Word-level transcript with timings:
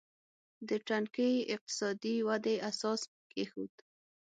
د 0.67 0.69
ټکنۍ 0.87 1.33
اقتصادي 1.55 2.15
ودې 2.27 2.55
اساس 2.69 3.01
کېښود. 3.31 3.73